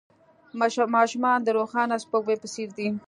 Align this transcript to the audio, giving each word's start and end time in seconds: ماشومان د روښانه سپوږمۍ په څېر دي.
ماشومان 0.95 1.39
د 1.43 1.47
روښانه 1.57 1.95
سپوږمۍ 2.03 2.35
په 2.41 2.47
څېر 2.53 2.69
دي. 2.77 2.89